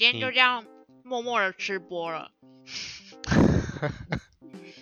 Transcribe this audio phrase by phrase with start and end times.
[0.00, 0.64] 今天就这样
[1.04, 2.30] 默默的吃播了。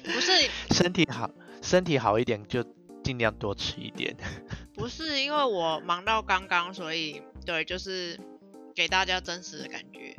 [0.04, 0.30] 不是
[0.70, 1.28] 身体好，
[1.60, 2.64] 身体好一点就
[3.02, 4.16] 尽量多吃一点。
[4.78, 8.16] 不是，因为我忙到刚刚，所以对，就是
[8.76, 10.14] 给大家真实的感觉。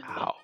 [0.00, 0.36] 好，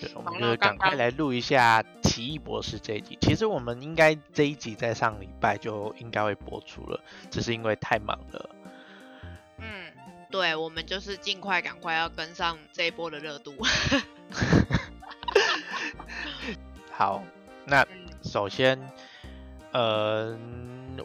[0.00, 3.18] 对，我们就赶快来录一下《奇异博士》这一集。
[3.20, 8.50] 其实我们应该这一集在上礼拜就应该会播出了，只是因为太忙了。
[10.34, 13.54] 嗯，对，我们就是尽快赶快要跟上这一波的热度。
[16.90, 17.22] 好，
[17.64, 17.88] 那嗯
[18.24, 18.76] 首先，
[19.70, 20.36] 呃，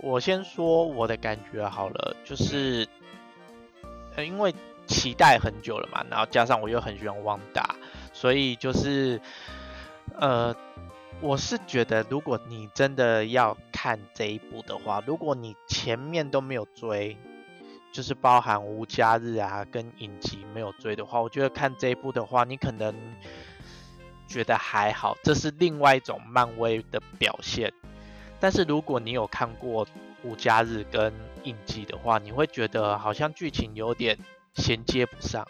[0.01, 2.87] 我先说我的感觉好了，就是，
[4.15, 4.51] 呃，因为
[4.87, 7.75] 期待很久了嘛，然后加上我又很喜欢汪达，
[8.11, 9.21] 所以就是，
[10.19, 10.55] 呃，
[11.21, 17.15] 我是觉得如果你真的要看这一部的话，如果你前面都没有追，
[17.91, 22.95] 就是包含无家日啊跟影集没有追的话，我觉得看这一部的话，你可能
[24.27, 27.73] 觉得还好，这是另外一种漫威的表现。
[28.39, 29.85] 但是如果你有看过
[30.23, 34.17] 无家日跟影集的话，你会觉得好像剧情有点
[34.53, 35.45] 衔接不上。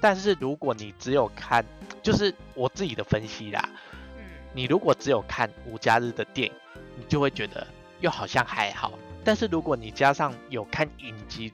[0.00, 1.64] 但是如果你只有看，
[2.02, 3.68] 就是我自己的分析啦，
[4.16, 6.54] 嗯你如果只有看无家日的电影，
[6.96, 7.66] 你就会觉得
[8.00, 8.92] 又好像还好。
[9.24, 11.52] 但是如果你加上有看影集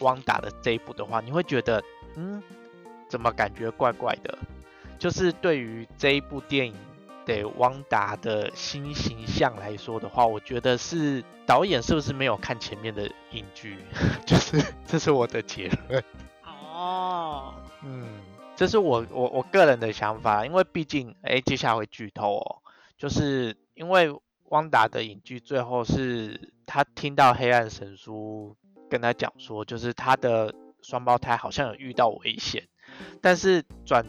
[0.00, 1.82] 汪达的这一部的话，你会觉得，
[2.16, 2.42] 嗯，
[3.08, 4.38] 怎么感觉怪怪的？
[4.98, 6.74] 就是对于这一部电影
[7.26, 13.78] 的汪达的新形象来说的话，我觉得是导演是不是没有看前面的影剧？
[14.24, 16.02] 就是这是我的结论。
[16.44, 18.08] 哦，嗯，
[18.54, 22.62] 这是我我我个人的想法，因为毕竟，哎，接下来会剧透哦，
[22.96, 24.14] 就是因为
[24.50, 28.56] 汪达的影剧最后是他听到黑暗神书
[28.90, 32.68] 跟他讲说，就是他的双胞胎好像有遇到危险，
[33.22, 34.04] 但是转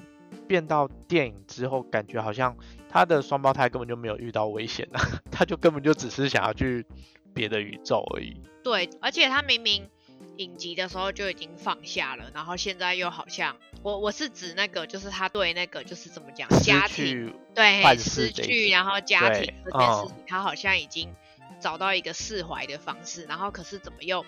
[0.47, 2.57] 变到电影之后，感觉好像
[2.89, 4.99] 他的双胞胎根本就没有遇到危险啊，
[5.31, 6.85] 他就根本就只是想要去
[7.33, 8.41] 别的宇宙而已。
[8.63, 9.89] 对，而且他明明
[10.37, 21.13] 影集的时候就已经放下了，然后现在又好像，我我是指那个，就是他对那个就是怎么讲，家失庭去对幻失去，视这一集然后家庭这件事嗯情，他好像已经
[21.59, 24.25] 找到一个释怀的方式，然后可是怎么又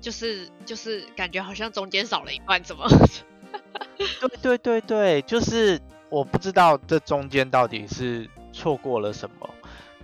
[0.00, 2.86] 就是就是感觉好像中间少了一段，怎么？
[4.20, 9.50] 对对对对，就是我不知道这中间到底是错过了什么。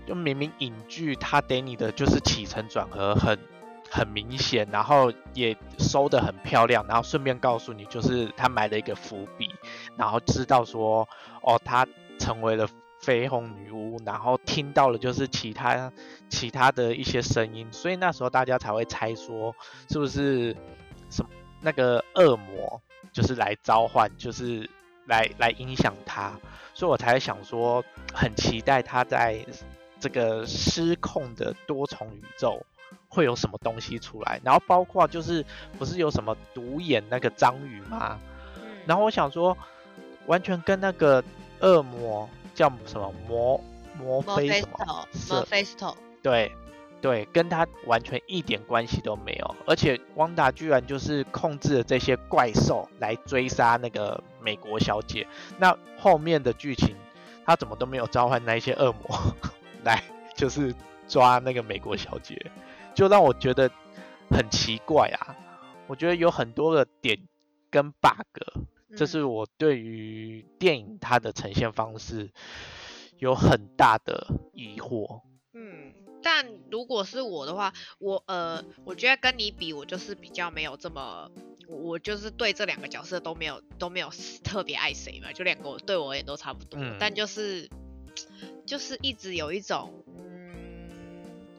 [0.07, 3.39] 就明明影剧它给你的就是起承转合很
[3.91, 9.51] 很明显，然后也收的很漂亮，然后顺便告诉你就是他埋了一个伏笔，
[9.97, 11.09] 然后知道说
[11.43, 11.87] 哦他
[12.19, 12.67] 成为了
[13.01, 15.91] 绯红女巫，然后听到了就是其他
[16.29, 19.55] 其他的一些声音，所以那时候大家才会猜说
[19.89, 20.55] 是不是
[21.09, 22.81] 什么那个恶魔
[23.13, 24.69] 就是来召唤，就是
[25.07, 26.33] 来来影响他，
[26.75, 29.45] 所以我才想说很期待他在
[29.99, 32.65] 这个失控的多重宇宙
[33.09, 35.45] 会有什么东西出来，然后包括就是
[35.79, 38.21] 不是有什么独眼那个章鱼吗？
[38.87, 39.57] 然后我想说，
[40.27, 41.23] 完全跟那个
[41.61, 42.29] 恶魔
[42.61, 43.59] 叫什么魔
[43.97, 46.53] 魔墨菲什么 Mephisto 是 Mephisto 对
[47.01, 49.57] 对，跟他完全一点关系都没有。
[49.67, 55.27] 而且汪达居然就是控制了这些怪兽来追杀那个美国小姐。
[55.57, 56.95] 那后面的剧情，
[57.47, 59.35] 他怎么都没有召唤那一些恶魔
[59.83, 60.03] 来，
[60.35, 60.75] 就是
[61.09, 62.51] 抓那个美国小姐，
[62.95, 63.71] 就让我觉得
[64.29, 65.35] 很奇怪啊。
[65.87, 67.19] 我觉得有很多的点
[67.71, 68.61] 跟 bug，
[68.97, 69.07] 这嗯。
[69.07, 72.31] 是我对于电影它的呈现方式
[73.19, 75.23] 有很大的疑惑。
[75.53, 75.93] 嗯，
[76.23, 81.31] 但如果是我的话，我呃，我觉得跟你比，我就是比较没有这么，
[81.67, 84.11] 我我就是对这两个角色都没有都没有
[84.45, 86.97] 特别爱谁嘛，就两个我对我而言都差不多，嗯。
[87.01, 87.69] 但就是
[88.65, 90.30] 就是一直有一种，嗯，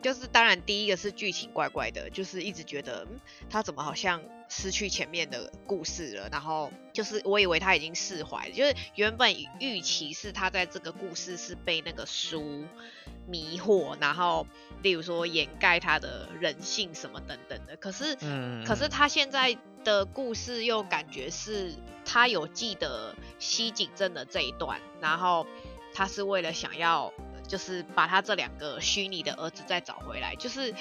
[0.02, 3.20] 就是当然第一个是剧情怪怪的，就是一直觉得、嗯、
[3.50, 12.66] 他怎么好像失去前面的故事了，然后就是我以为他已经释怀了，就是原本预期是他在这个故事是被那个书
[13.28, 14.46] 迷惑，然后
[14.82, 25.46] 例如说掩盖他的人性什么等等的，可是嗯，可是他现在的故事又感觉是他有记得西井镇的这一段，然后
[25.94, 27.14] 他是为了想要
[27.52, 30.74] 就是把他这两个虚拟的儿子再找回来，就是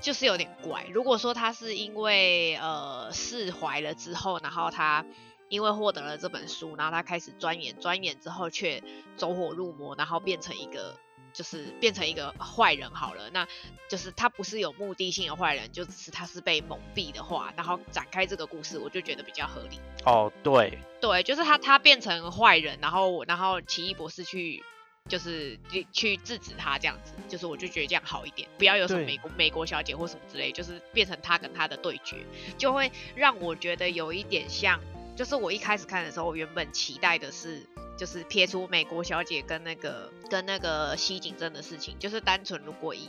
[0.00, 0.86] 就是有点怪。
[0.92, 5.04] 如果说他是因为呃释怀了之后，然后他
[5.48, 8.84] 因为获得了这本书，然后他开始钻研，钻研之后却
[9.16, 10.96] 走火入魔，然后变成一个
[11.32, 13.48] 就是变成一个坏人好了，那
[13.90, 19.80] 就是他不是有目的性的坏人，就只是他是被蒙蔽的话，然后展开这个故事，我就觉得比较合理。
[20.06, 24.62] 哦，对，对，就是他他变成坏人，然后然后奇异博士去
[25.10, 32.24] 就是去去制止他这样子，就是我就觉得这样好一点，不要有什么美国美国小姐或什么之类，就是变成他跟他的对决，
[32.56, 34.80] 就会让我觉得有一点像，
[35.16, 37.66] 就是我一开始看的时候，我原本期待的是。
[37.96, 43.08] 就是撇除美国小姐跟那个跟那个西井真的事情，就是单纯如果以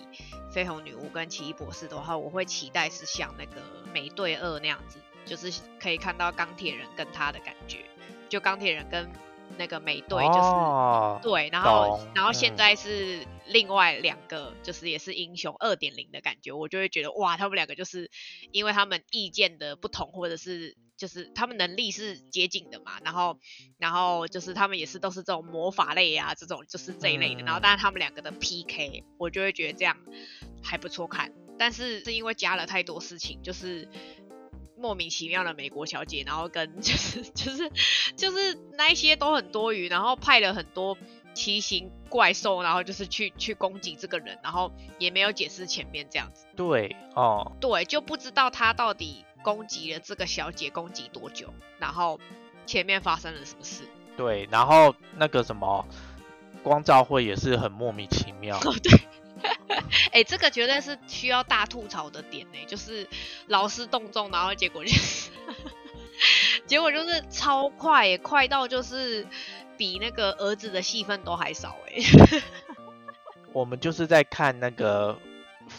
[0.53, 5.51] 绯红女巫跟奇异博士的话，我会期待是像那个美队二那样子，就是
[5.81, 7.79] 可以看到钢铁人跟他的感觉，
[8.29, 9.11] 就钢铁人跟
[9.57, 18.09] 那个美队就是、哦，对，然后然后现嗯在是另外两个，就是也是英雄二点零的感觉，我就会觉得哇，他们两个就是
[18.51, 23.39] 因为他们意见的不同，或者是就是他们能力是接近的嘛，然后
[23.77, 29.97] 然后就是他们也是都是这种魔法类啊，这种就是这一类的，然后嗯当然他们两个的 PK，我就会觉得这样
[30.63, 33.87] 还不错看，但是是因为加了太多事情，就是。
[34.85, 37.71] 莫名其妙的美国小姐，然后跟 就是就是
[38.15, 40.95] 就是那一些都很多余，然后派了很多
[41.33, 52.19] 奇形怪兽，然后就是去去攻击这个人，然后也没有解释前面这样子，对，哦，对，就不知道他到底攻击了这个小姐攻击多久，然后
[52.67, 53.85] 前面发生了什么事。
[54.15, 55.83] 对，然后那个什么
[56.61, 58.99] 光照会也是很莫名其妙，哦，对，
[60.11, 63.07] 哎、这个绝对是需要大吐槽的点呢、就是
[63.47, 65.31] 劳师动众，然后结果就是，
[66.65, 69.27] 结果就是超快耶、快到就是
[69.77, 72.41] 比那个儿子的戏份都还少哎、
[73.53, 75.17] 我们就是在看那个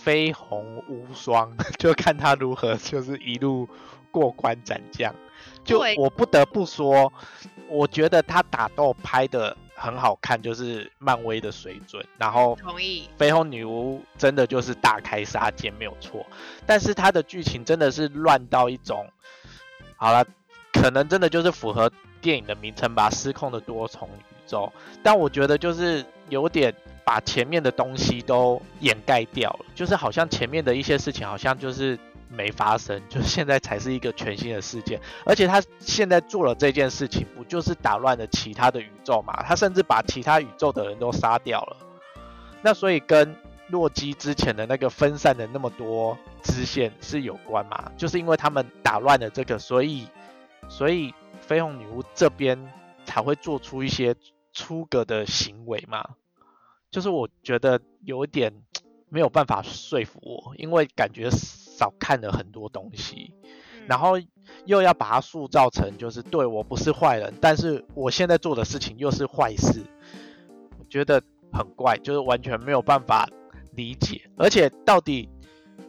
[0.04, 3.68] 绯红无双，就看他如何就是一路
[4.10, 5.14] 过关斩将。
[5.64, 7.12] 就我不得不说，
[7.68, 12.04] 我觉得他打斗拍的很好看，就是漫威的水准。
[12.18, 13.08] 然后同意。
[13.18, 16.26] 绯红女巫真的就是大开杀戒没有错，
[16.66, 19.06] 但是它的剧情真的是乱到一种，
[19.96, 20.24] 好了，
[20.72, 24.72] 可能真的就是符合电影的名称吧，失控的多重宇宙。
[25.02, 26.74] 但我觉得就是有点
[27.04, 35.00] 把前面的东西都掩盖掉了，就是好像前面的一些事情好像就是没发生， 就是现在才是一个全新的事件。
[35.24, 39.42] 而且他现在做了这件事情，不就是打乱了其他的宇宙嘛？
[39.42, 41.76] 他甚至把其他宇宙的人都杀掉了。
[42.62, 43.36] 那所以跟
[43.68, 47.92] 洛基之前的那个分散的那么多支线是有关嘛？
[47.96, 50.08] 就是因为他们打乱了这个，所以
[50.68, 51.12] 所以
[51.46, 52.72] 绯红女巫这边
[53.04, 54.14] 才会做出一些
[54.52, 56.04] 出格的行为嘛？
[56.90, 58.52] 就是我觉得有点
[59.08, 61.28] 没有办法说服我，因为感觉
[61.76, 63.34] 少看了很多东西。
[63.42, 63.50] 嗯
[63.86, 64.14] 然后
[64.64, 69.80] 又要把它塑造成就是对我不是坏人，但是我现在做的事情又是坏事，
[70.80, 73.28] 我觉得很怪，就是完全没有办法
[73.76, 74.28] 理解。
[74.36, 75.28] 而且到底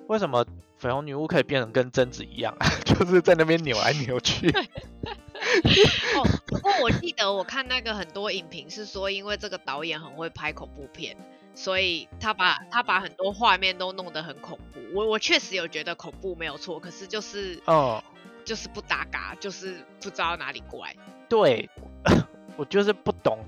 [0.06, 0.46] 为什么
[0.80, 2.56] 绯红女巫可以变成跟贞子一样，
[2.86, 4.48] 就是在那边扭来扭去？
[6.14, 11.18] 哦，不过我记得我看那个很多影评是说，因为这个导演很会拍恐怖片，
[11.58, 14.80] 所以他把他把很多画面都弄得很恐怖。
[14.94, 18.04] 我我确实有觉得恐怖没有错，可是就是哦，
[18.46, 20.96] 就是不搭嘎，就是不知道哪里怪。
[21.28, 21.68] 对，
[22.56, 23.44] 我就是不懂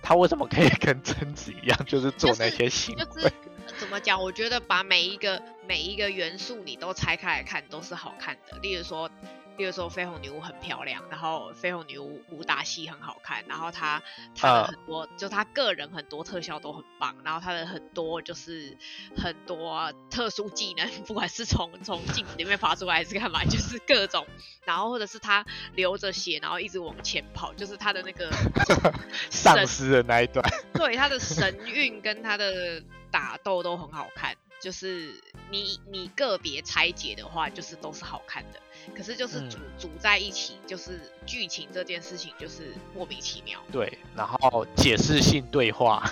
[0.00, 3.04] 他为什么可以跟贞子一样，就是做那些行为。
[3.04, 3.32] 就是呃
[3.78, 4.22] 怎么讲？
[4.22, 8.56] 我觉得把每一个每一个元素你都拆开来看都是好看的。
[8.58, 9.10] 例如说，
[9.56, 14.02] 例如说绯红女巫很漂亮，然后绯红女巫武打戏很好看，然后她
[14.34, 18.76] 她的呃很多、就她个人很多特效都很棒，然后她的很多就是
[19.16, 24.26] 很多特殊技能， 不管是从从镜子里面爬出来还是干嘛，就是各种，
[24.64, 25.44] 然后或者是她
[25.74, 28.30] 流着血，然后一直往前跑，就是她的那个
[29.30, 30.44] 丧尸的那一段，
[30.74, 35.14] 对她的神韵跟她的打斗都很好看，就是
[35.50, 38.60] 你你个别拆解的话，就是都是好看的。
[38.94, 43.60] 可是就是组、组在一起，就是剧情这件事情就是莫名其妙。
[43.70, 46.02] 对，然后解释性对话，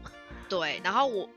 [0.48, 1.28] 对，然后我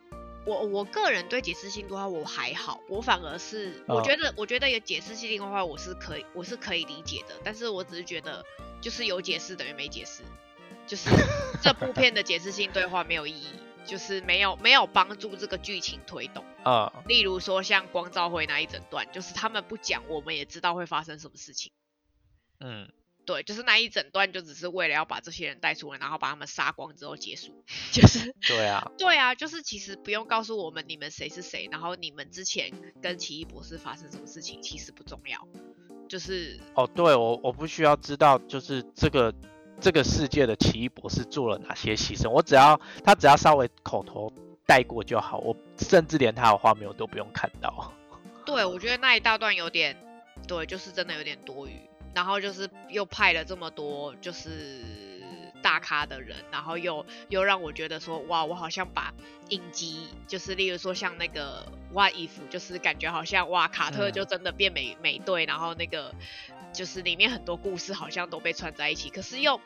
[0.46, 8.44] 我我个人对解释性对话我还好，我反而是我哦觉得、我觉得有解释性对话我是可以我是可以理解的，但是我只是觉得
[8.82, 10.24] 就是有解释等于没解释，
[10.88, 11.10] 就是
[11.62, 13.50] 这部片的解释性对话没有意义，
[13.90, 16.46] 就是没有没有帮助这个剧情推动。
[16.64, 21.72] 呃，例如说像光照会那一整段，就是他们不讲，我们也知道会发生什么事情。
[22.60, 22.92] 嗯，
[23.26, 27.64] 对，就是那一整段就只是为了要把这些人带出来，然后把他们杀光之后结束。
[27.92, 35.48] 就是对啊，对啊，就是其实不用告诉我们你们谁是谁，然后你们之前跟奇异博士发生什么事情，其实不重要。
[36.08, 39.34] 就是哦，对我我不需要知道，就是这个
[39.80, 44.32] 这个世界的奇异博士做了哪些牺牲，我只要他只要稍微口头
[44.66, 47.94] 带过就好，我甚至连他的画面我都不用看到。
[48.46, 49.96] 对，我觉得那一大段有点，
[50.48, 51.74] 对，就是真的有点多余。
[52.14, 54.82] 然后就是又派了这么多就是
[55.62, 59.14] 大咖的人，然后又又让我觉得说，哇，我好像把
[59.50, 66.14] 影集，就是例如说像那个 What If，就是感觉好像哇，卡特就真的变美美队，然后那个
[66.74, 69.60] 就是里面很多故事好像都被串在一起，可是又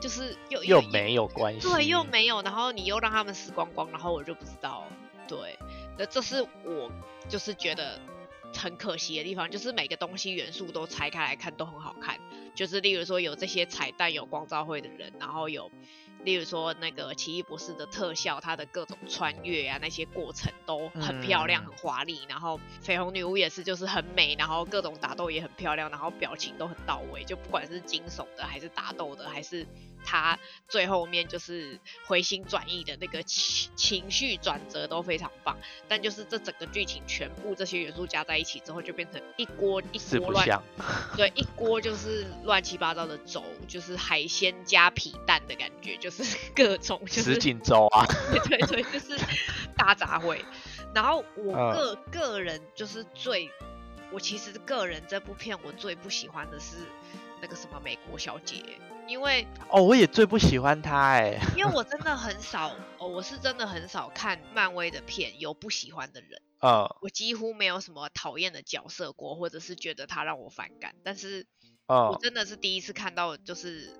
[0.00, 4.86] 就是又又没有关系，对，又没有，然后你又让他们死光光，然后我就不知道，
[5.28, 5.58] 对，
[5.98, 6.90] 那这是我
[7.28, 8.00] 就是觉得。
[8.54, 12.20] 很可惜的地方就是每个东西元素都拆开来看都很好看，
[12.54, 15.72] 就是例如说有这些彩蛋，有光照会的人，然后有
[16.24, 29.66] 例如说那个奇异博士的特效，它的各种穿越啊那些过程都很漂亮很华丽，然后绯红女巫也是就是很美，然后各种打斗也很漂亮，然后表情都很到位，就不管是惊悚的还是打斗的还是。
[30.12, 30.38] 他
[30.68, 35.56] 最后面就是回心转意的那个情情绪转折都非常棒，
[35.88, 40.62] 但就是这整个剧情全部这些元素加在一起之后，就变成一锅一锅乱，
[41.16, 46.22] 对，一锅就是乱七八糟的粥，就是海鲜加皮蛋的感觉，就是
[46.54, 48.04] 各种就是什锦粥啊，
[48.50, 49.18] 对对，就是
[49.78, 50.44] 大杂烩。
[50.94, 53.50] 然后我个个人就是最，
[54.10, 56.76] 我其实个人这部片我最不喜欢的是
[57.42, 58.64] 那个什么美国小姐。
[59.08, 71.46] 因为哦，我也最不喜欢她哎，因为我真的很 少哦，我是真的很少看漫威的片，有不喜欢的人啊，我几乎没有什么讨厌的角色过，或者是觉得他让我反感，但是
[71.88, 73.92] 我真的是第一次看到，就是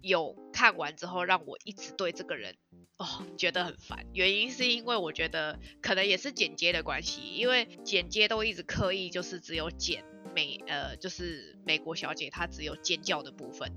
[0.00, 2.54] 有看完之后让我一直对这个人
[2.98, 10.04] 哦觉得很烦，原因是因为我觉得可能也是剪接的关系，因为剪接都一直刻意就是只有剪
[10.36, 13.72] 美呃就是美国小姐她只有尖叫的部分。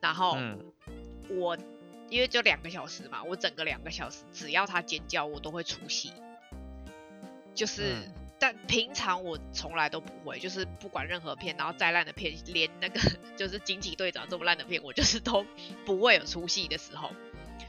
[0.00, 0.36] 然后
[1.30, 1.56] 我
[2.10, 6.12] 因为就两个小时嘛，我整个两个小时只要她尖叫，我都会出戏。
[7.54, 7.96] 就是，
[8.38, 13.00] 但平常我从来都不会，就是不管任何片，然后再烂的片，连那个
[13.36, 15.46] 就是惊奇队长这么烂的片，我就是都
[15.86, 17.10] 不会有出戏的时候，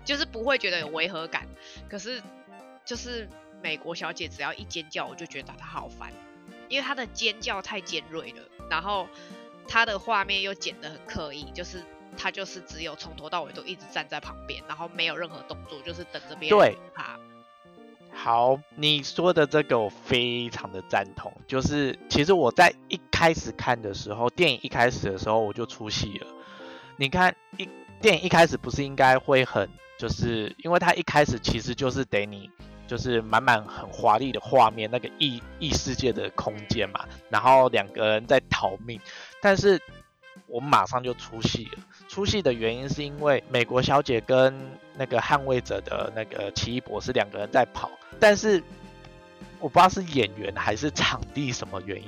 [0.03, 1.47] 就是不会觉得有违和感。
[1.87, 2.21] 可是
[2.83, 3.29] 就是
[3.61, 6.11] 美国小姐只要一尖叫，我就觉得她好烦，
[6.75, 9.07] 因为他的尖叫太尖锐了，然后
[9.67, 11.83] 他的画面又剪得很刻意，就是。
[12.17, 17.19] 他就是只有从头到尾都一直站在旁边，然后没有任何动作，就是等着别人对他。
[18.13, 21.33] 好，你说的这个我非常的赞同。
[21.45, 26.27] 就是其实我在一开始看的时候，电影一开始的时候我就出戏了。
[26.95, 27.67] 你看一
[27.99, 32.49] 电影一开始不是应该会很，就是因为他一开始其实就是得你
[32.87, 38.99] 就是满满很华丽的画面，那个异异世界的空间嘛，然后两个人在逃命，
[39.41, 39.81] 但是。
[40.47, 41.79] 我马上就出戏了。
[42.07, 44.53] 出戏的原因是因为美国小姐跟
[44.95, 47.89] 那个捍卫者的那个奇异博士两个人在跑，
[48.19, 48.61] 但是
[49.59, 52.07] 我不知道是演员还是场地什么原因，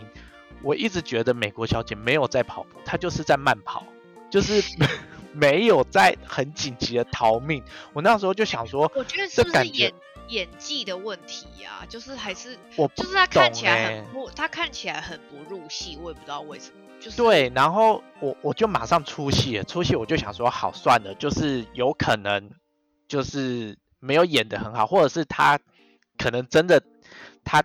[0.61, 3.83] 我一直觉得美国小姐没有在跑步，她就是在慢跑，
[4.29, 4.61] 就是
[5.33, 7.63] 没有在很紧急的逃命。
[7.93, 9.91] 我那时候就想说，我觉得是不是演
[10.29, 11.85] 演技的问题啊？
[11.87, 16.77] 就是还是我就是他看起来很不，他看起来很不入戏，我也不知道为什么。
[16.99, 22.49] 就是对，然后我我就马上出戏了，出戏我就想说，好算了，就是有可能
[23.07, 25.59] 就是没有演的很好，或者是他
[26.17, 26.81] 可能真的
[27.43, 27.63] 他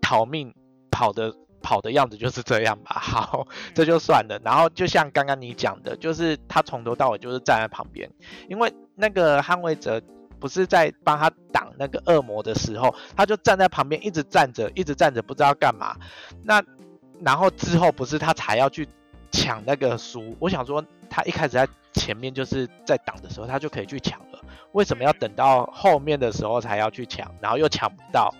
[0.00, 0.54] 逃命
[0.90, 4.40] 跑的跑的样子就是这样吧，好，这就算了。
[4.42, 8.10] 然后就像刚刚你讲的，就是他从头到尾就是站在旁边，
[8.48, 10.02] 因为那个捍卫者
[10.38, 15.96] 不是在帮他挡那个恶魔的时候，他就站在旁边一直站着，一直站着，不知道干嘛。
[16.44, 16.62] 那
[17.20, 18.88] 然后之后不是他才要去
[19.30, 24.40] 抢那个书，我想说他一开始在前面就是在挡的时候，他就可以去抢了，
[24.72, 28.34] 为什么要等到后面的时候才要去抢，然后又抢不到？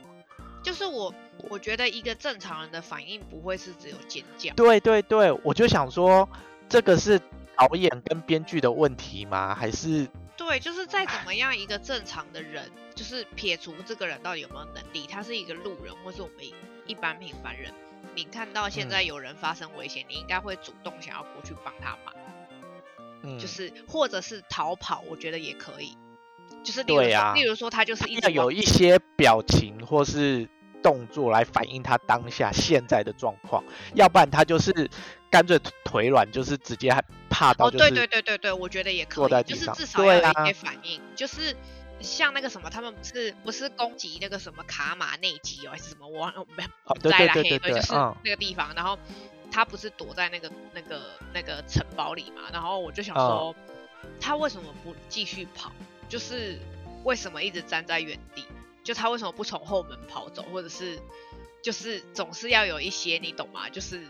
[0.62, 1.14] 就是我
[1.48, 4.52] 我觉得一个正常人的反应不会是只有尖叫。
[4.54, 6.28] 对对对，我就想说
[6.68, 7.18] 这个是
[7.56, 9.54] 导演跟编剧的问题吗？
[9.54, 10.06] 还是？
[10.36, 16.44] 对，就是再怎么样一个正常的人，就是撇除这个人到底有没有能力，他是一个路人或是我们
[16.86, 17.72] 一般平凡人。
[18.14, 22.14] 你看到现在有人发生危险，你应该会主动想要过去帮他忙，
[23.22, 25.96] 嗯，就是或者是逃跑，我觉得也可以，
[26.62, 30.48] 就是对呀，例如说他就是要有一些表情或是
[30.82, 33.62] 动作来反映他当下现在的状况，
[33.94, 34.90] 要不然他就是
[35.30, 36.94] 干脆腿软，就是直接
[37.28, 41.56] 怕到，哦，对对对对对，我觉得也可以，就是至少要有一些反应，就是。
[41.98, 46.06] 像那个什么，他们不是不是攻击那个什么卡马内基哦，还是什么？
[46.06, 48.70] 我我没不在了，对就是那个地方。
[48.76, 48.98] 然后
[49.50, 51.00] 他不是躲在那个那个
[51.32, 52.42] 那个城堡里嘛？
[52.52, 53.56] 然后我就想说，
[54.20, 55.72] 他为什么不继续跑？
[56.06, 56.58] 就是
[57.04, 58.44] 为什么一直站在原地？
[58.86, 60.96] 就他为什么不从后门跑走，或者是
[61.60, 63.68] 就是总是要有一些你懂吗？
[63.68, 64.00] 就是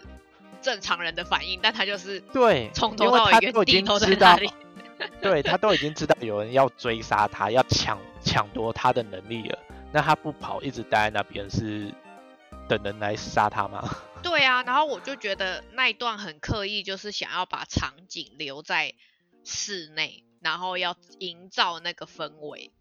[0.60, 4.50] 正常人的反应，但他就是对，从头到尾都已经地都在知道那里。
[5.20, 9.58] 对他都已经知道有人要追杀他，要抢抢夺他的能力了，
[9.92, 11.90] 那他不跑，一直待在那边是
[12.68, 13.82] 等人来杀他吗？
[14.22, 18.94] 对啊，然后我就觉得那一段很刻意，就是想要把场景留在
[19.42, 22.72] 室内，然后要营造那个氛围。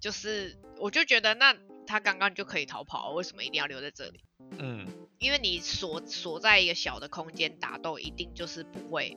[0.00, 1.54] 就是我就觉得那
[1.86, 4.20] 他刚刚就可以逃跑，为什么一定要留在这里？
[4.58, 4.86] 嗯，
[5.18, 9.16] 因为你锁锁在一个小的空间打斗，一定就是不会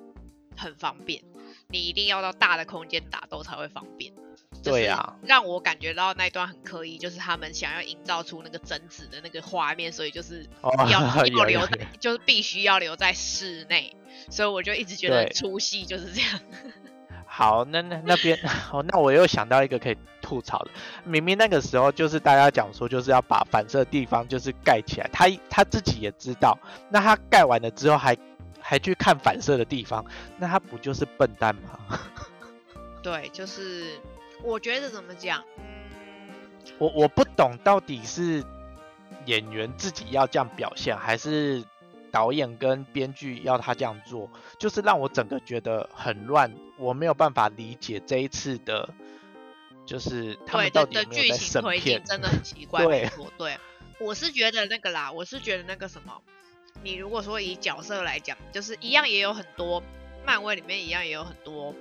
[0.58, 1.24] 很方便，
[1.70, 4.14] 你一定要到大的空间打斗才会方便。
[4.64, 11.68] 对呀，让我感觉到那一段很刻意，就是他们想要营造出那个贞子的那个画面，所以就是哦要要留
[12.00, 13.96] 就是必须要留在室内，
[14.30, 16.40] 所以我就一直觉得出戏就是这样。
[17.34, 18.38] 好，那那那边，
[18.74, 20.72] 哦，那我又想到一个可以吐槽的，
[21.06, 26.60] 明明那个时候就是大家讲说就是要把反射地方就是盖起来，他他自己也知道，
[26.90, 28.18] 那他盖完了之后还
[28.60, 30.06] 还去看反射的地方，
[30.38, 31.80] 那他不就是笨蛋吗？
[33.02, 33.98] 对，就是
[34.44, 38.44] 我觉得怎么讲，嗯，我我不懂到底是
[39.26, 41.64] 演员自己要这样表现，还是
[42.12, 48.90] 导演跟编剧要他这样做，就是让我整个觉得很乱，我没有办法理解这一次的，
[49.86, 51.98] 就是他对们到的的底有没有在剧情推审片。
[52.00, 52.06] 进？
[52.06, 53.58] 真的很奇怪，对，对，
[54.00, 56.22] 我是觉得那个啦，我是觉得那个什么，
[56.84, 59.82] 你如果说以角色来讲，就是一样也有很多
[60.26, 61.74] 漫威里面一样也有很多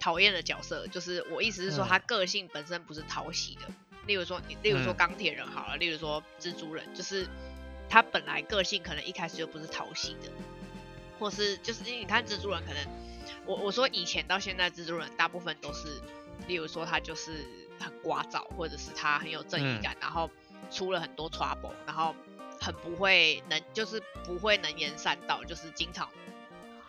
[0.00, 1.88] 讨厌的角色，就是我意思是说嗯。
[1.88, 3.62] 他个性本身不是讨喜的，
[4.06, 4.96] 例如说你，例如说嗯。
[4.96, 7.26] 钢铁人好了，例如说蜘蛛人，就是
[7.88, 10.30] 他本来个性可能一开始就不是讨喜的，
[11.18, 12.86] 或是就是因为你看蜘蛛人可能，
[13.46, 16.00] 我我说以前到现在蜘蛛人大部分都是，
[16.46, 17.46] 例如说他就是
[17.78, 20.30] 很聒噪，或者是他很有正义嗯感，然后
[20.70, 22.14] 出了很多 trouble，然后
[22.60, 26.08] 很不会能就是不会能言善道，就是经常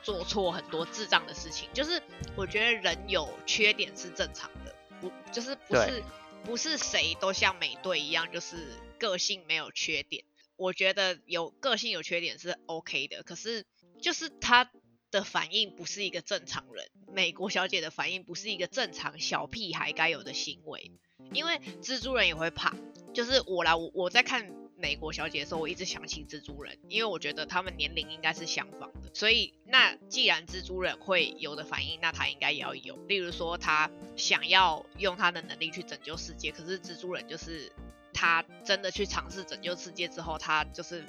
[0.03, 1.69] 做错很多智障的事情。
[1.73, 2.01] 就是
[2.35, 6.03] 我觉得人有缺点是正常的，不就是不是
[6.43, 8.55] 不是谁都像美队一样，就是
[8.97, 10.23] 个性没有缺点。
[10.57, 13.65] 我觉得有个性有缺点是 OK 的，可是
[14.01, 14.69] 就是他
[15.09, 20.91] 的反应不是一个正常人，美国小姐的反应不是一个正常小屁孩该有的行为，
[21.31, 22.75] 因为蜘蛛人也会怕。
[23.13, 32.95] 就是我来，我我在看美国小姐的时候，我一直想起蜘蛛人，因为我觉得他们年龄应该是相仿的，所以那既然蜘蛛人会有的反应，那他应该也要有。
[33.07, 37.71] 例如说，他想要用他的能力去拯救世界，可是蜘蛛人就是
[38.17, 41.05] 他真的去尝试拯救世界之后，他就是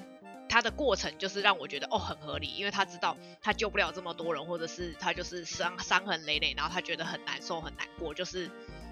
[0.47, 8.51] 他的过程就是让我觉得哦很合理，因为他知道他救不了这么多人，或者是他就是伤伤痕累累，然后他觉得很难受很难过，就是。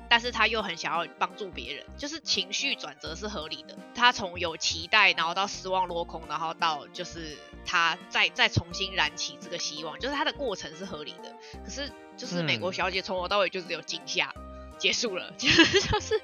[0.09, 3.77] 但是他又很想要帮助别人，就是情绪转折是合理的。
[3.93, 11.35] 他从有期待，然后到失望落空，然后到就是他再再重新燃起这个希望，就是他的过程是合理的。
[11.65, 14.33] 可是就是美国嗯小姐从头到尾就只有惊吓，
[14.79, 16.23] 结束了， 就是就是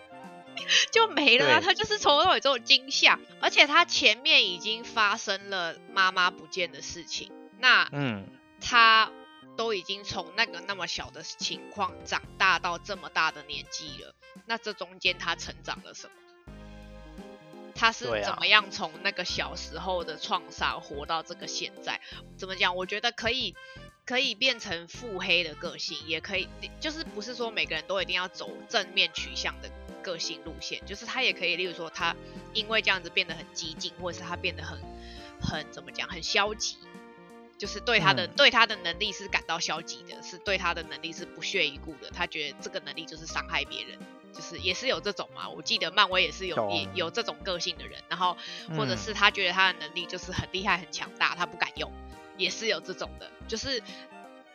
[0.93, 1.61] 就没了啊。
[1.61, 8.27] 对她就是从头到尾只有惊吓，而且他前面已经发生了妈妈不见的事情，那嗯，
[8.61, 9.11] 他
[9.57, 14.15] 都已经从那个那么小的情况长大到这么大的年纪了，
[14.47, 16.13] 那这中间他成长了什么？
[17.75, 22.01] 他是怎么样从那个小时候的创伤活到这个现在？
[22.37, 22.77] 怎么讲？
[22.77, 23.57] 我觉得可以，
[24.05, 26.49] 可以变成腹黑的个性，也可以，
[26.81, 29.71] 就是不是说每个人都一定要走正面取向的
[30.03, 32.15] 个性路线，就是他也可以，例如说他
[32.53, 34.79] 因为这样子变得很激进，或者是他变得很
[35.41, 36.77] 很怎么讲，很消极，
[37.57, 42.11] 就是对他的、嗯对他的能力是感到消极的，是对他的能力是不屑一顾的。
[42.11, 43.99] 他觉得这个能力就是伤害别人，
[44.33, 45.49] 就是也是有这种嘛。
[45.49, 48.37] 我记得漫威也是有懂也有这种个性的人，然后
[48.77, 51.91] 或者嗯是他觉得他的能力就是很厉害很强大，他不敢用，
[52.37, 53.31] 也是有这种的。
[53.47, 53.83] 就是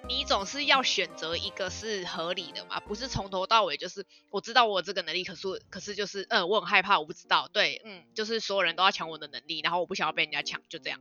[0.08, 11.00] 你总是要选择一个是合理的嘛，不是从头到尾就是我知道我有这个能力，可是可是就是嗯、呃我很害怕，我不知道，对，嗯，就是所有人都要抢我的能力，然后我不想要被人家抢，就这样。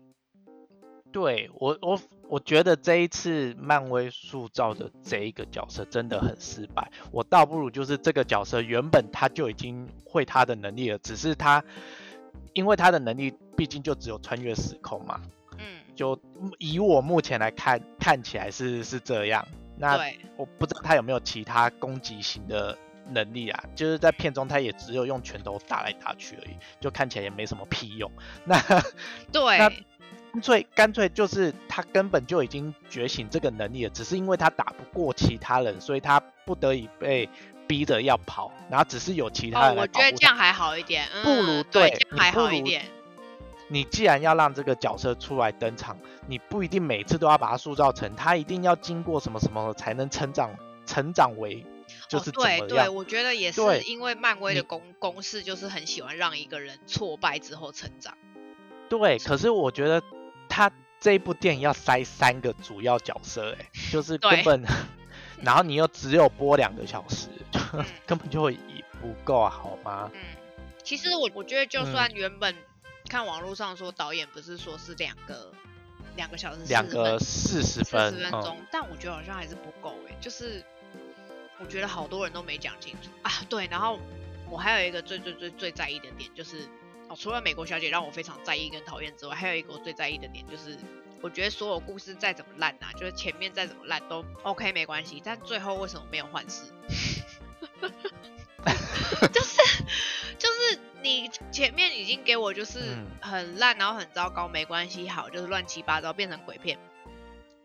[1.13, 6.91] 对我我我觉得这一次漫威塑造的这一个角色真的很失败。
[7.11, 11.65] 我倒不如就是这个角色原本他就已经会他的能力了，只是他
[12.53, 15.31] 因为他的能力毕竟就只有穿越时空嘛，嗯，
[15.97, 16.17] 就
[16.59, 19.45] 以我目前来看看起来是是这样。
[19.79, 19.99] 那，
[20.37, 22.79] 我不知道他有没有其他攻击型的
[23.11, 28.11] 能力啊，就是在片中他也只有用拳头打来打去而已，就看起来也没什么屁用。
[28.45, 28.59] 那
[29.33, 29.69] 对，那
[30.33, 37.29] 干脆干脆就是他根本就已经觉醒这个能力了，只是因为他打不过其他人，所以他不得已被
[37.67, 39.87] 逼着要跑，然后只是有其他哦，人来我。
[39.89, 42.83] 觉得这样还好一点，嗯、不如对，这样还好一点。
[43.69, 50.51] 你既然要让这个角色出来登场，你不一定每次都要把它塑造成他一定要经过什么什么才能成长，
[50.85, 51.65] 成长为
[52.09, 58.17] 就是哦、对对，我觉得也是因为漫威的公公式就是很喜欢让一个人挫败之后成长。
[58.89, 60.03] 对，可是我觉得
[60.49, 64.43] 他这一部电影要塞三个主要角色，哎，就是对。
[64.43, 64.65] 根本，
[65.43, 67.29] 然后你又只有播两个小时，
[67.73, 67.85] 嗯。
[68.07, 68.57] 根本就会
[69.01, 70.11] 不够好吗？
[70.15, 70.21] 嗯，
[70.83, 71.93] 其实我我觉得就嗯。
[71.93, 72.55] 算原本
[73.07, 75.53] 看网络上说导演不是说是两个
[76.17, 80.63] 两个小时两个四十分，四十分钟，但我觉得好像还是不够哎，就是
[81.59, 83.31] 我觉得好多人都没讲清楚啊。
[83.49, 83.99] 对，然后
[84.51, 86.69] 我还有一个最最最最在意的点就是，
[87.09, 90.77] 哦，除了美国小姐让我非常在意跟讨厌之外，还有一个我最在意的点就是，
[91.23, 96.63] 我觉得所有故事再怎么烂啊，就是前面再怎么烂都 OK 没关系，但最后为什么没有换世？
[101.51, 106.79] 前面已经给我就是嗯很烂，然后很糟糕，没关系，好，就是乱七八糟变成鬼片。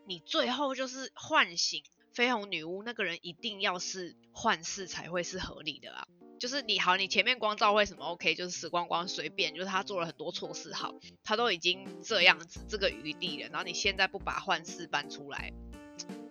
[0.06, 6.08] 你最后就是唤醒绯红女巫那个人，一定要是幻视才会是合理的啊。
[6.40, 15.54] 就是你好，你前面光照会什么 OK，就是死光光随便，就是他做了很多错事，好，他都已经这样子这个余地了，然后你现在不把幻视搬出来，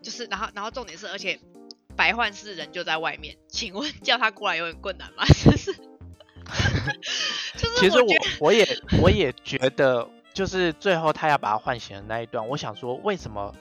[0.02, 1.38] 就是然后然后重点是，而且
[1.96, 5.24] 白幻视人就在外面，请问叫他过来有点困难吗？
[5.30, 5.72] 就是
[7.56, 8.66] 就是其实我我也
[9.02, 13.54] 我也觉得，就是最后他要把他唤醒的那一段，我想说，为什么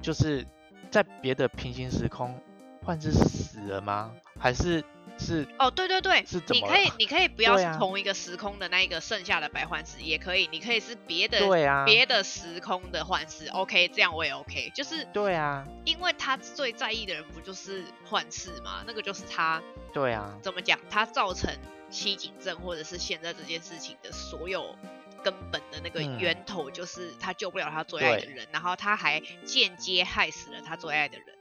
[0.00, 0.46] 就是
[0.90, 2.38] 在别的平行时空，
[2.84, 4.12] 幻视是死了吗？
[4.38, 4.82] 还是
[5.18, 18.82] 是哦，对对对是，怎你可以你可以不要是同一个时空的那一个剩下的白幻视，也可以，你可以是别的对啊，别的时空的幻视，OK，这样我也 OK，就是对啊，因为他最在意的人不就是幻视吗？
[18.86, 19.62] 那个就是他
[19.92, 21.54] 对啊，怎么讲，他造成
[21.92, 24.76] 七井症或者是现在这件事情的所有
[25.22, 26.18] 根本的那个嗯。
[26.18, 28.34] 源头，就是他救不了他最爱的对。
[28.34, 31.38] 人，然后他还间接害死了他最爱的人，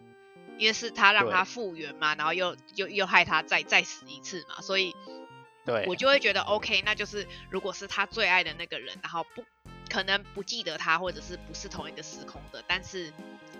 [0.57, 4.93] 因为是他让他复原嘛，然后又又又害他再再死一次嘛，所以
[5.65, 9.43] 对，我就会觉得 OK，那就是如果是他最爱的那个人，然后不
[9.89, 13.11] 可能不记得他，或者是不是同一个时空的，但是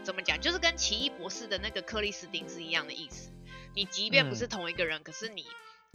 [0.04, 3.32] 怎么讲，就是跟奇异博士的那个克里斯汀是一样的意思。
[3.74, 4.50] 你即便不是嗯。
[4.50, 5.46] 同一个人，可是你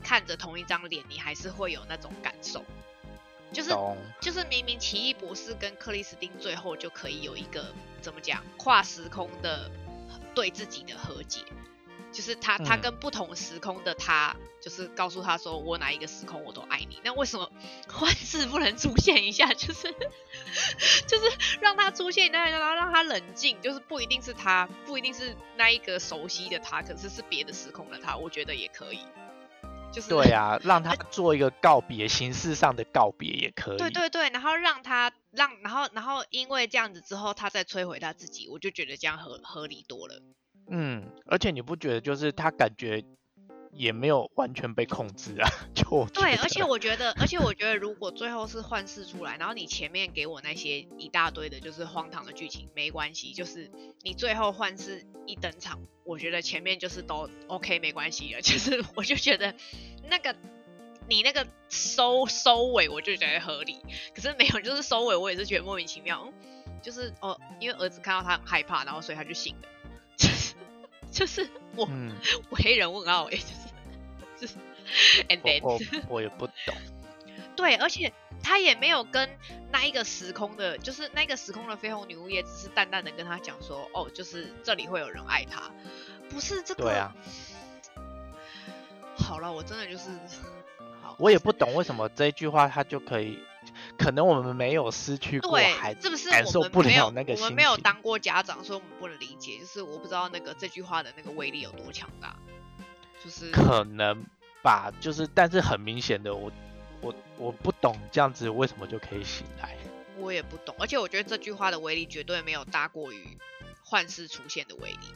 [0.02, 2.64] 看着同一张脸，你还是会有那种感受。
[3.52, 3.70] 就是，
[4.20, 9.70] 就是明明奇异博士跟克里斯汀最后就可以有一个怎么讲跨时空的
[10.34, 11.40] 对自己的和解，
[12.12, 17.00] 就是他他嗯跟不同时空的他，就是告诉他说我哪一个时空我都爱你。
[17.04, 17.50] 那为什么
[17.88, 19.46] 幻视不能出现一下？
[19.54, 19.92] 就是
[21.06, 29.00] 就是让他出现，然后让他冷静，就是不一定是他，不一定是那一个熟悉的他，可是是别的时空的他，我觉得也可以。
[29.96, 33.78] 就是对啊，让他做一个告别，形式上的告别也可以。
[33.78, 40.20] 对对对，然后让他让，然后然后因为这样子之后，他再摧毁他自己，我就觉得这样合合理多了。
[40.70, 43.02] 嗯，而且你不觉得就是他感觉
[43.76, 45.48] 也没有完全被控制啊？
[45.74, 53.70] 就对，而且我觉得，而且我觉得，如果最后是幻视出来，然后你前面给我那些一大堆的，就是荒唐的剧情，没关系，就是
[54.02, 59.54] 你最后幻视一登场，我觉得前面就是都 OK 没关系了， 就是我就觉得
[60.08, 60.34] 那个
[61.08, 63.78] 你那个收收尾，我就觉得合理，
[64.14, 66.32] 可是没有，就是收尾我也是觉得莫名其妙，嗯
[66.82, 69.68] 就是哦，因为儿子看到他很害怕，然后所以他就醒了，
[70.16, 70.54] 就是
[71.10, 72.12] 就是我嗯，
[72.50, 73.65] 我黑人问号哎、就是
[75.28, 75.78] 我 then 我
[76.16, 76.74] 我也不懂。
[77.54, 79.28] 对，而且他也没有跟
[79.72, 85.70] 那一个时空的，就是那个时空的绯红女巫，也只是淡淡的跟他讲说，哦，就是这里会有人爱他，
[86.28, 86.84] 不是这个。
[86.84, 87.14] 对啊。
[89.18, 90.10] 好了，我真的就是，
[91.02, 93.38] 好，我也不懂为什么这一句话他就可以，
[93.96, 99.58] 可能我们没有失去过对孩，子，是不是我感受不了那个心我们没有当过家长，所以我们不能理解。
[99.58, 102.36] 就是我不知道那个这句话的那个威力有多强大，
[103.40, 104.24] 就是可能
[104.62, 106.52] 吧，就是但是很明显的，我
[107.00, 109.76] 我我不懂这样子为什么就可以醒来。
[110.18, 113.36] 我也不懂，而且我觉得这句话的威力绝对没有大过于
[113.84, 115.06] 幻视出现的威力，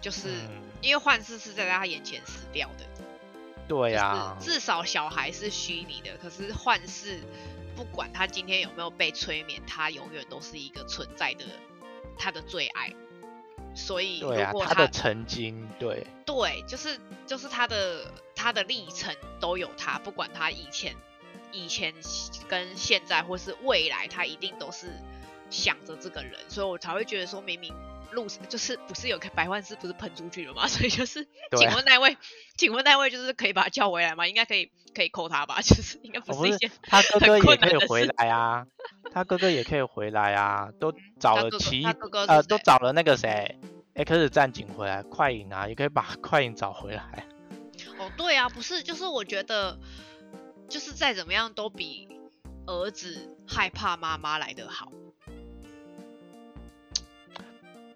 [0.00, 0.28] 就是。
[0.28, 2.84] 嗯，因为幻视是在他眼前死掉的，
[3.68, 7.20] 对啊，就是至少小孩是虚拟的，可是幻视
[7.76, 11.44] 不管他今天有没有被催眠，他永远都是一个存在的
[12.18, 12.92] 他的最爱。
[13.74, 20.94] 所以如对啊，果他的曾经，对对，就是就是他的他的历程都有他，不管他以前
[21.52, 21.94] 以前
[22.48, 24.92] 跟现在或是未来，他一定都是
[25.50, 27.74] 想着这个人，所以我才会觉得说明明。
[28.12, 30.66] 路就是不是有个百万是不是喷出去了吗？
[30.68, 32.16] 所以就是，请问那位，
[32.56, 34.26] 请问那位就是可以把他叫回来吗？
[34.26, 35.60] 应该可以，可以扣他吧？
[35.62, 38.66] 就是应该不是一件他哥哥也可以回来啊，
[39.12, 41.84] 他哥哥也可以回来啊， 都找了奇
[42.28, 43.58] 呃，都找了那个谁
[43.94, 47.26] ，X 战警回来，快影啊，也可以把快影找回来。
[47.98, 49.78] 哦，对啊，不是，就是我觉得，
[50.68, 52.08] 就是再怎么样都比
[52.66, 54.92] 儿子害怕妈妈来的好。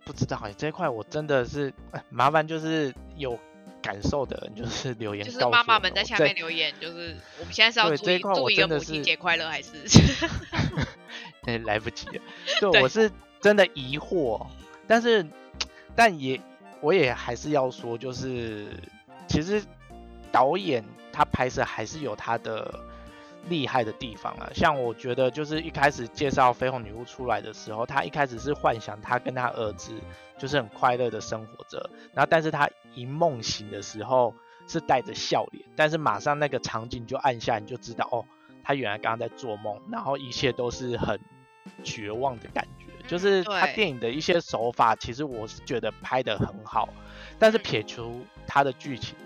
[0.06, 1.74] 不知道哎，这一块我真的是
[2.10, 3.36] 麻烦，就是有
[3.82, 9.72] 感受的人就是留言，就是妈妈们在下面留言，就是我们现在是要祝祝一个母亲节快乐还是？
[11.44, 12.22] 哎，来不及了。
[12.70, 14.46] 对，我是真的疑惑，
[14.86, 15.26] 但是
[15.96, 16.40] 但也
[16.80, 18.68] 我也还是要说，就是
[19.26, 19.60] 其实
[20.30, 22.72] 导演他拍摄还是有他的。
[23.48, 29.92] 厉害的地方啊，像我觉得就是一开始介绍绯红女巫出来的时候，她一开始是幻想她跟她儿子
[30.38, 34.34] 就是很快乐的生活着，然后但是她一梦醒的时候
[34.66, 38.24] 是带着笑脸，但是马上那个场景就按下，你就知道哦，
[38.62, 41.18] 她原来刚刚在做梦，然后一切都是很
[41.84, 46.88] 绝望的感觉，就是他电影的一些手法，其实我是觉得拍的很好，
[47.38, 49.16] 但是撇除他的剧情。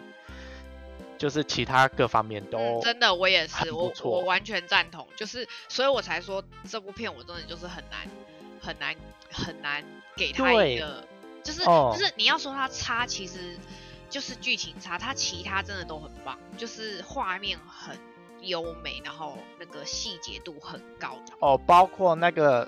[1.20, 5.06] 就是其他各方面都真的，我也是，我我完全赞同。
[5.14, 8.08] 就是，所以我才说这部片我真的就是很难
[8.58, 8.96] 很难
[9.30, 9.84] 很难
[10.16, 11.04] 给他一个，
[11.44, 13.58] 就是就是你要说它差，其实
[14.08, 17.98] 就是剧情差，它其他真的都很棒，就是画面很
[18.40, 21.18] 优美，然后那个细节度很高。
[21.40, 22.66] 哦，包括那个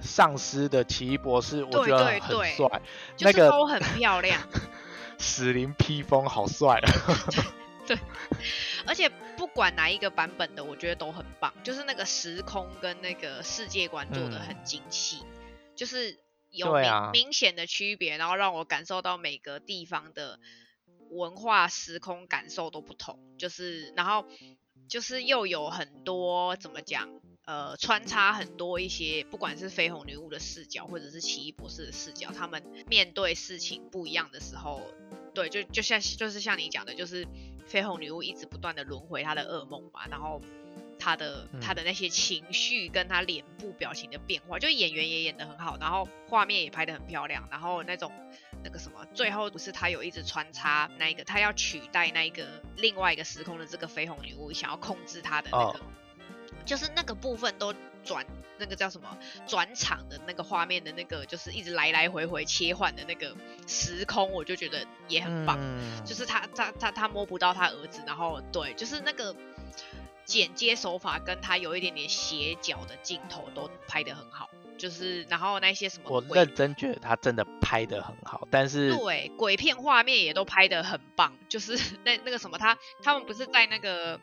[0.00, 2.80] 丧尸的奇异博士，我觉得很帅，
[3.18, 4.40] 那个都很漂亮，
[5.18, 6.88] 死灵披风好帅啊。
[7.86, 7.98] 对，
[8.86, 11.52] 而且不管哪一个版本的，我觉得都很棒。
[11.64, 15.22] 就是那个时空跟那个世界观做的很精细，
[15.74, 16.18] 就是
[16.50, 20.38] 有明明显的区别，然后让我感受到每个地方的
[21.10, 23.18] 文化时空感受都不同。
[23.38, 24.24] 就是，然后
[24.88, 27.08] 就是又有很多怎么讲，
[27.46, 34.82] 呃，穿插很多一些，不管是绯红女巫的视角，或者是奇异博士的视角，他们面对事情不一样的时候，
[35.34, 37.26] 对，就就像就是像你讲的，就是。
[37.68, 40.40] 绯红女巫一直不断的轮回她的噩梦嘛，然后
[40.98, 48.12] 她的她的那些情绪跟她脸部表情的变化，就演员也演得很好，然后画面也拍得很漂亮，然后那种
[48.62, 55.80] 那个什么，最后不是她有一直穿插那一个，她要取代那一个另外一个时空的这个绯红女巫，想要控制她的那个，
[56.64, 58.26] 就是那个部分都转。
[58.60, 63.34] 那个叫什么转场的那个画面的那个，就是一直来来回回切换的那个
[63.66, 65.58] 时空，我就觉得也很棒。
[66.04, 69.34] 就是他他他他摸不到他儿子，然后对，就是那个
[70.24, 74.50] 剪接手法跟他有一点点斜角的镜头都拍得很好。
[74.80, 81.36] 就是，然后那些什么，我认真觉得他真的拍的很好，但是对鬼片画面也都拍的很棒。
[81.48, 84.18] 就是 那那个什么，他他们不是在那个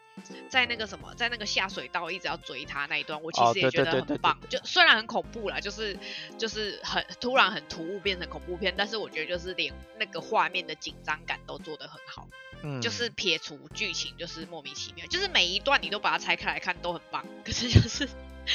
[0.50, 4.40] 在那个什么，在那个下水道一直要追他那一段，我其实也觉得很棒。
[4.50, 5.96] 就虽然很恐怖啦，就是
[6.40, 12.28] 就是很突然很突兀变成恐怖片，但是我觉得就是连那个画面的紧张感都做得很好。
[12.64, 18.10] 嗯，就是撇除剧情，就是莫名其妙，就是每一段你都把它拆开来看都很棒，可是就是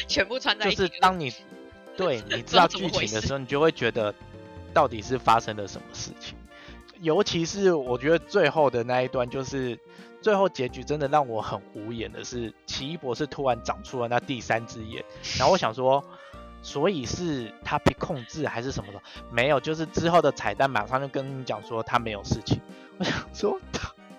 [0.08, 1.32] 全部穿在一起，就是当你。
[1.96, 4.14] 对，你知道剧情的时候，你就会觉得
[4.72, 6.36] 到底是发生了什么事情。
[7.00, 9.78] 尤其是我觉得最后的那一段，就是
[10.20, 15.04] 最后结局真的让我很无言的是，奇异博士突然长出了那第三只眼。
[15.36, 16.02] 然后我想说，
[16.62, 19.02] 所以是他被控制还是什么的？
[19.32, 22.60] 没有，就是之后的彩蛋马上就跟你讲说他没有事情。
[22.98, 23.58] 我想说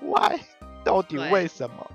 [0.02, 0.42] ，Why？
[0.84, 1.90] 到底为什么？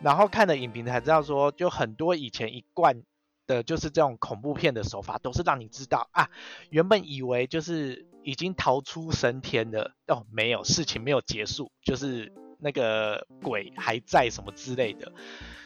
[0.00, 3.02] 然后看了影评才知道说，就很多以前一贯。
[3.46, 6.30] 的就是这种恐怖片的手法，都是让你知道啊，
[6.70, 15.12] 原本以为就是已经逃出升天了，哦，没有，事情没有结束，就是那个鬼还在什么之类的，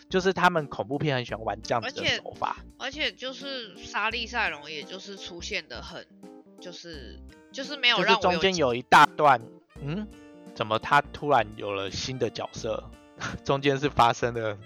[0.08, 2.58] 就是他们恐怖片很喜欢玩这样子的手法。
[2.78, 6.06] 而且就是莎莉赛隆，也就是出现的很，
[6.60, 7.18] 就是
[7.52, 9.40] 就是没有让中间有一大段，
[9.80, 10.06] 嗯，
[10.54, 12.90] 怎么他突然有了新的角色？
[13.44, 14.56] 中间是发生了。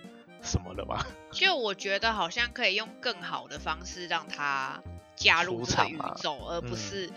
[0.45, 1.05] 什么了吗？
[1.33, 4.81] 就我觉得好像可以用更好的方式让他
[5.17, 7.11] 加入这个宇宙，而不是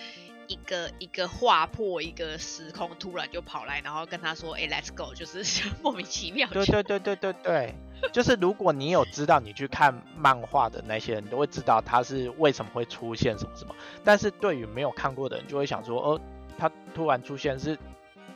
[0.48, 5.44] 一个一个划破一个时空，突然就跑来，然后跟他说：“哎，Let's go！” 就是
[5.84, 6.48] 莫名其妙。
[6.50, 7.76] 对对对对对对，
[8.13, 13.76] 就是如果你有知道，你去看漫画的那些人都会知道他是为什么会出现什么什么。
[14.04, 16.22] 但是对于没有看过的人，就会想说：“哦，
[16.58, 17.78] 他突然出现是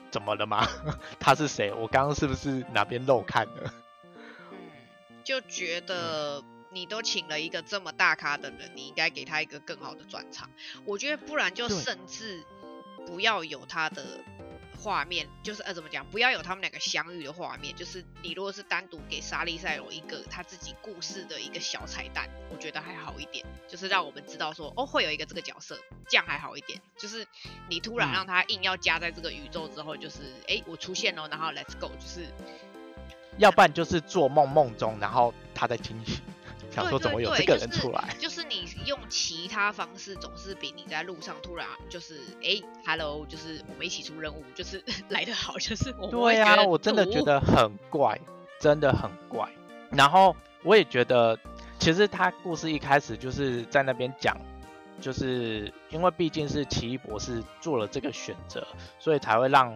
[0.10, 0.68] 怎么了吗？
[1.20, 1.72] 他是谁？
[1.74, 3.74] 我刚刚是不是哪边漏看了？”
[5.42, 10.50] 就觉得你都请了一个这么大咖的人，你应该给他一个更好的转场。
[10.86, 12.44] 我觉得不然就甚至
[13.06, 14.06] 不要有他的
[14.80, 17.76] 画面，就是呃怎么讲，不要有他们两个相遇的画面。
[17.76, 25.78] 就是你如果是单独给莎莉赛罗一个他自己故事的一个小彩蛋，我觉得还好一点，就是让我们知道说哦会有一个这个角色，
[26.08, 26.82] 这样还好一点。
[26.98, 27.28] 就是
[27.70, 32.26] 你突然嗯让他硬要加在这个宇宙之后，就是哎、诶我出现了，然后 Let's go，就是
[33.38, 36.20] 要不然就是做梦梦中，然后他在惊醒，
[36.70, 38.16] 想说怎么有这个人出来？
[38.20, 48.20] 就是你用其他方式，总是比你在路上突然就是哎，hello，就是我们一起出任务，就是 来得好，就是我对啊，我真的觉得很怪，
[48.60, 49.50] 真的很怪。
[49.90, 51.38] 然后我也觉得，
[51.80, 54.38] 其实他故事一开始就是在那边讲，
[55.02, 58.66] 就是因为毕竟是奇异博士做了这个选择，
[59.00, 59.76] 所以才会让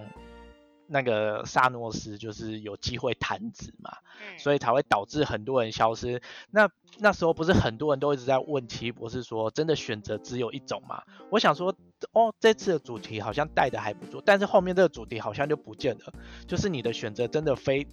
[0.88, 3.92] 那个萨诺斯就是有机会弹指嘛。
[3.92, 6.22] 嗯所以才会导致很多人消失。
[6.50, 6.70] 那
[7.00, 11.04] 那时候不是很多人都一直在问奇异博士说，真的选择只有一种吗？
[11.30, 11.76] 我想说，
[12.14, 16.14] 哦，这次的主题好像带的还不错，但是后面这个主题好像就不见了，
[16.48, 17.86] 就是你的选择真的非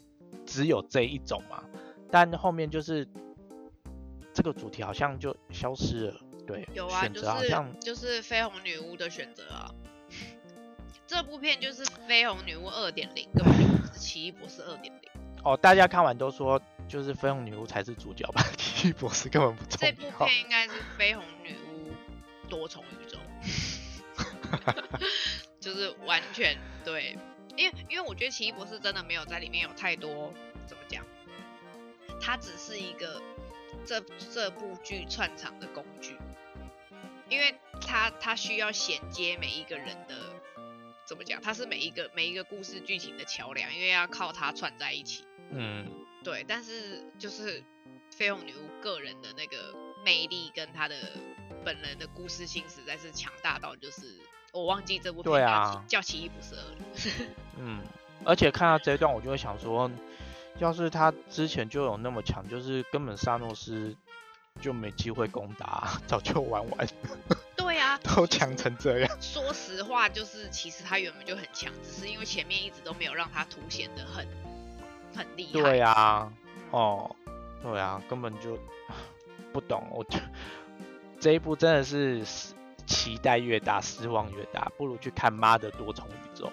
[0.47, 1.65] 只有这一种吗？
[2.11, 3.07] 但后面就是
[4.33, 9.69] 这个主题好像就消失了，对，有啊，选就择好像是就是绯红女巫的选择啊。
[11.13, 15.11] 这部片就是绯红女巫二点零，根本就不是奇异博士二点零。
[15.45, 20.25] 哦，大家看完都说就是绯红女巫才是主角吧， 奇异博士根本不重这部。
[20.25, 21.93] 片应该是绯红女巫
[22.49, 23.19] 多重宇宙，
[25.61, 27.19] 就是完全对，
[27.59, 30.33] 因为因为我觉得奇异博士真的没有在里面有太多
[30.67, 31.05] 怎么讲，
[32.23, 33.21] 它只是一个
[33.85, 34.01] 这
[34.33, 36.17] 这部剧串场的工具，
[37.29, 40.32] 因为它它需要衔接每一个人的
[41.05, 45.27] 怎么讲，它是每一个每一个故事剧情的桥梁，因为要靠它串在一起。
[45.51, 45.87] 嗯，
[46.25, 47.63] 对，但是就是
[48.11, 50.97] 绯红女巫个人的那个魅力跟她的
[51.65, 54.19] 本人的故事性实在是强大到，就是
[54.53, 56.77] 我忘记这部片叫叫奇异博士二了。
[57.59, 57.83] 嗯，
[58.25, 59.91] 而且看到这一段，我就会想说，
[60.59, 63.97] 要是他之前就有那么强，就是根本萨诺斯
[64.61, 66.89] 就没机会攻打， 早就玩完，
[67.57, 69.19] 对啊，都强成这样。
[69.21, 74.27] 说实话，就是其实他原本就很强，只是因为前面一直都没有让他凸显的很
[75.17, 75.53] 很厉害。
[75.53, 77.17] 对啊，嗯，哦，
[77.63, 78.59] 对啊，根本就
[79.53, 79.85] 不懂。
[79.91, 80.19] 我就
[81.19, 82.23] 这一部真的是
[82.87, 86.47] 期待越大，失望越大，不如去看《妈的多重宇宙》。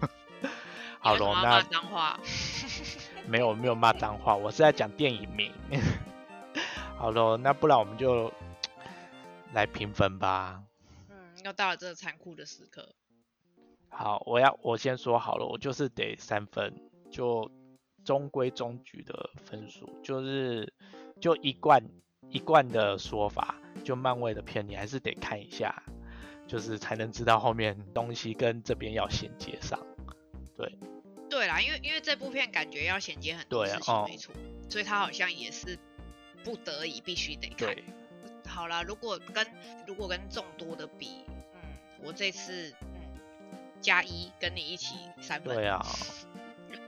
[0.00, 0.08] 嗯，
[1.00, 2.18] 好了，那脏话。
[3.26, 5.52] 没有没有骂脏话，我是在讲电影名。
[6.98, 8.32] 好了，那不然我们就
[9.54, 10.64] 来评分吧。
[11.08, 12.92] 嗯，又到了这个残酷的时刻。
[13.88, 16.74] 好，我要我先说好了，我就是得三分，
[17.10, 17.50] 就
[18.04, 20.72] 中规中矩的分数，就是
[21.20, 21.82] 就一贯
[22.30, 25.82] 一贯的说法，就漫威的片你还是得看一下，
[26.48, 29.78] 就是才能知道后面东西跟这边要衔接上。
[30.56, 30.76] 对
[31.30, 34.34] 对啦，因为因为这部片感觉要衔接很多事情，对啊哦没错，
[34.68, 35.78] 所以他好像也是
[36.48, 37.74] 不得已必须得看。
[37.74, 37.84] 对，
[38.46, 39.46] 好啦，如果跟
[39.86, 41.60] 如果跟众多的比，嗯，
[42.02, 43.20] 我这次嗯
[43.82, 45.54] 加一，跟你一起三分。
[45.54, 45.84] 对啊，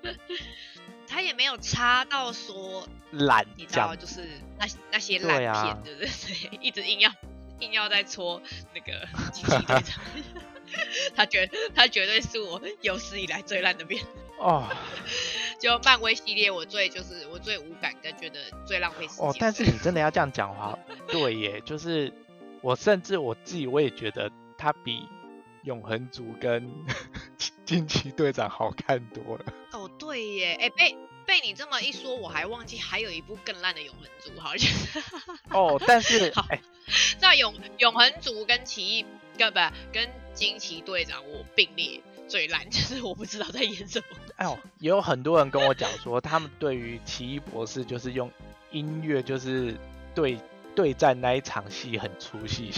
[1.06, 4.26] 他也没有差到说，懒你知道，讲，就是
[4.58, 6.08] 那那些对烂片，啊对不对？
[6.08, 7.12] 对， 一直硬要
[7.58, 8.40] 硬要在戳
[8.74, 10.00] 那个惊奇队长，
[11.14, 14.02] 他绝他绝对是我有史以来最烂的片。
[14.38, 14.66] 哦
[15.60, 19.26] 就漫威系列，我最就是我最无感跟觉得最浪费时间。
[19.26, 22.12] 哦，但是你真的要这样讲话， 对耶，就是
[22.62, 25.06] 我甚至我自己我也觉得他比
[25.64, 26.72] 永恒族跟
[27.66, 29.44] 惊奇队长好看多了。
[29.72, 30.96] 哦，对耶，哎、被
[31.26, 34.70] 被你这么一说，我还忘记还有一部更烂的永恒族，好像
[35.50, 36.60] 哦，但是 好哎，
[37.20, 39.60] 那永永恒族跟奇异跟不
[39.92, 44.06] 跟惊奇队长我并列最烂，就是我不知道在演什么。
[44.40, 48.30] 哎呦，也有很多人跟我讲说，他们对于奇异博士就是用
[48.70, 49.76] 音乐就是
[50.14, 50.40] 对
[50.74, 52.72] 对战那一场戏很出戏，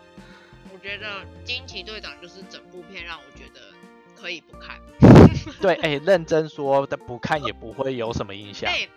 [0.72, 3.60] 我觉得惊奇队长就是整部片让我觉得
[4.16, 4.80] 可以不看。
[5.60, 8.72] 对，哎，认真说的不看也不会有什么影响。
[8.72, 8.88] 对、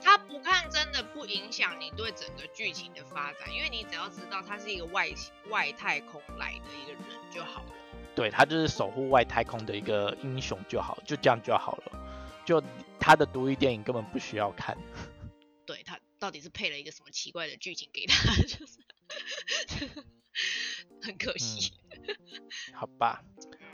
[0.00, 5.08] 他不看真的不影响你对整个剧情的发展，因为你只要知道他是一个外
[5.50, 7.72] 外太空来的一个人就好了。
[8.14, 11.92] 对他就是守护外太空的一个英雄就好，就这样就好了。
[12.44, 12.62] 就
[13.00, 14.76] 他的独立电影根本不需要看。
[15.66, 18.78] 对他到底是配了一个什么奇怪的剧情给他，就是
[21.02, 21.72] 很可惜。
[22.72, 23.24] 好吧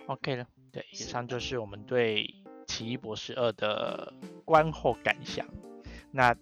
[0.06, 0.46] ，OK 了。
[0.72, 2.22] 对，以上就是我们对
[2.66, 4.14] 《奇异博士二》的
[4.44, 5.48] 观后感想。
[6.12, 6.34] 那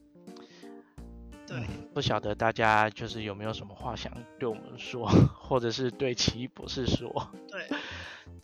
[1.47, 5.09] 对，不晓得大家就是有没有什么话想对我们说，
[5.41, 7.31] 或者是对奇异博士说？
[7.49, 7.67] 对，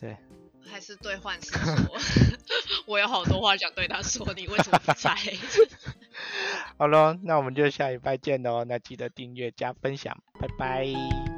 [0.05, 0.15] 对，
[0.71, 1.97] 还是对幻视说，
[2.85, 5.17] 我有好多话想对他说，你为什么不在？
[6.77, 8.65] 好喽，那我们就下礼拜见喽。
[8.65, 10.15] 那记得订阅加分享。
[10.39, 11.34] 拜拜。